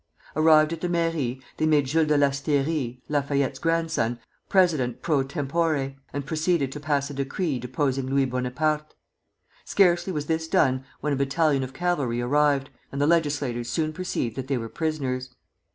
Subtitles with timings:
[0.35, 4.17] Arrived at the Mairie, they made Jules de Lasteyrie, Lafayette's grandson,
[4.49, 8.95] president pro tempore, and proceeded to pass a decree deposing Louis Bonaparte.
[9.63, 14.35] Scarcely was this done when a battalion of cavalry arrived, and the legislators soon perceived
[14.37, 15.35] that they were prisoners.